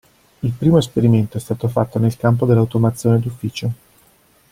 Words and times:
Il 0.41 0.51
primo 0.53 0.79
esperimento 0.79 1.37
è 1.37 1.39
stato 1.39 1.67
fatto 1.67 1.99
nel 1.99 2.17
campo 2.17 2.47
dell'automazione 2.47 3.19
d'ufficio. 3.19 3.71